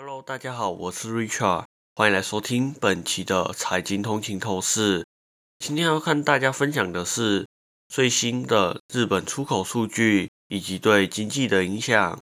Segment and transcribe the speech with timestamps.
[0.00, 1.64] Hello，大家好，我是 Richard，
[1.96, 5.04] 欢迎来收听本期的财经通勤透视。
[5.58, 7.48] 今天要看大家分享的是
[7.88, 12.16] 最新的日本出口数据以及对经济的影响。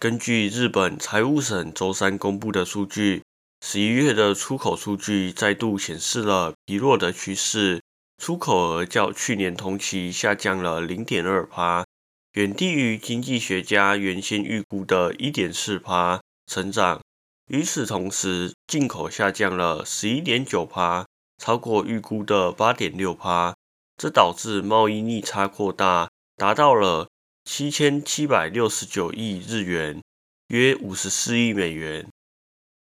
[0.00, 3.22] 根据日本财务省周三公布的数据，
[3.64, 7.80] 十一月的出口数据再度显示了疲弱的趋势，
[8.18, 11.84] 出口额较去年同期下降了零点二趴。
[12.32, 16.18] 远低于经济学家原先预估的1.4%
[16.50, 17.00] 成长。
[17.46, 21.04] 与此同时，进口下降了11.9%，
[21.38, 23.54] 超过预估的8.6%。
[23.96, 27.08] 这导致贸易逆差扩大，达到了
[27.44, 30.02] 七千七百六十九亿日元，
[30.48, 32.08] 约五十四亿美元。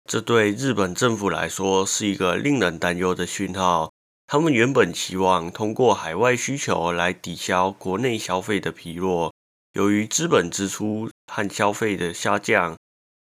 [0.10, 3.92] 这对日本政府来说是一个令人担忧的讯号。
[4.26, 9.34] 他们原本期望通过海外需求来抵消国内消费的疲弱，
[9.74, 12.78] 由于资本支出和消费的下降，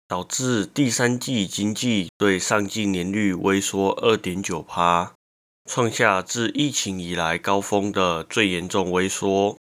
[0.09, 5.15] 导致第三季经济对上季年率微缩二点九趴，
[5.69, 9.57] 创下自疫情以来高峰的最严重微缩。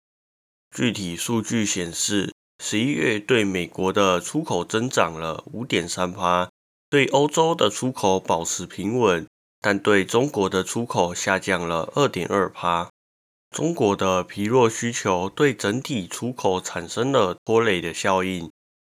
[0.75, 2.33] 具体数据显示，
[2.63, 6.49] 十一月对美国的出口增长了五点三趴，
[6.89, 9.27] 对欧洲的出口保持平稳。
[9.63, 12.89] 但对中国的出口下降了二点二趴，
[13.51, 18.49] 中国的疲弱需求对整体出口产生了拖累的效应。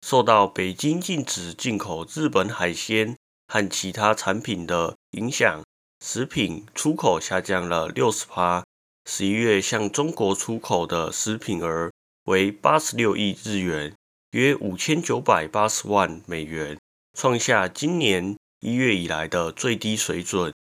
[0.04, 3.16] 受到北京禁止进口日本海鲜
[3.48, 5.64] 和其他产品的影响，
[6.04, 8.62] 食品出口下降了六十趴。
[9.06, 11.90] 十一月向中国出口的食品额
[12.24, 13.96] 为八十六亿日元，
[14.32, 16.78] 约五千九百八十万美元，
[17.18, 18.36] 创下今年。
[18.60, 20.52] 一月以来的最低水准。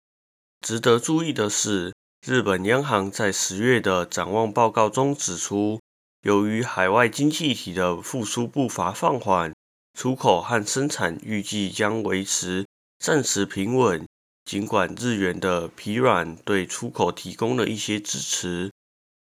[0.62, 1.92] 值得注意的是，
[2.26, 5.80] 日本央行在十月的展望报告中指出，
[6.24, 9.54] 由于海外经济体的复苏步伐放缓，
[9.92, 12.66] 出口和生产预计将维持
[12.98, 14.06] 暂时平稳。
[14.44, 18.70] 尽管日元的疲软对出口提供了一些支持，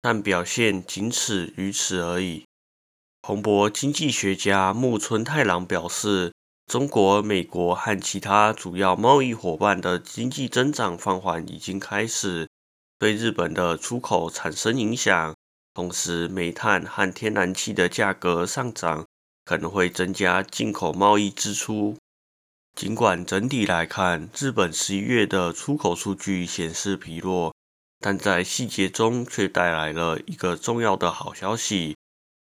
[0.00, 2.44] 但表现仅此于此而已。
[3.22, 6.32] 彭博经济学家木村太郎表示。
[6.70, 12.48] 中国、美国和其他主要贸易伙伴的经济增长放缓已经开始，
[12.98, 15.34] 对日本的出口产生影响。
[15.74, 19.06] 同时，煤炭和天然气的价格上涨
[19.44, 21.96] 可能会增加进口贸易支出。
[22.76, 27.54] 尽管整体来看，日本十一月的出口数据显示疲弱，
[28.00, 31.96] 但在细节中却带来了一个重要的好消息。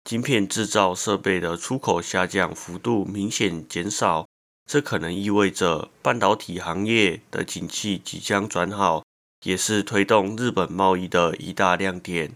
[0.06, 4.25] 晶片制造设备的出口下降幅度明显减少，
[4.66, 9.03] 这可能意味着半导体行业的景气即将转好，
[9.44, 12.36] 也是推动日本贸易的一大亮点。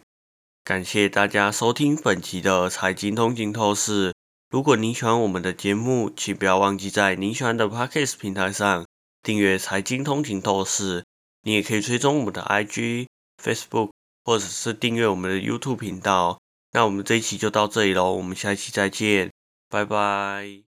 [0.64, 4.14] 感谢大家收听本期的财经通勤透视。
[4.50, 8.86] 如果您喜欢我们的节目，请不要忘记在您喜欢的 Podcast 平台上
[9.22, 11.04] 订阅财经通勤透视。
[11.42, 13.08] 你也可以追踪我们的 IG、
[13.44, 13.92] Facebook，
[14.24, 16.40] 或者是订阅我们的 YouTube 频道。
[16.72, 19.30] 那我们这一期就到这里喽，我们下一期再见，
[19.68, 20.73] 拜拜。